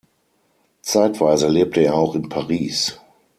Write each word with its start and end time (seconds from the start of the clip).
Zeitweise 0.81 1.47
lebte 1.47 1.81
er 1.81 1.93
auch 1.93 2.15
in 2.15 2.27
Paris. 2.27 2.99